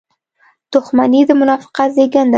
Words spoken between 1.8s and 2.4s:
زېږنده ده.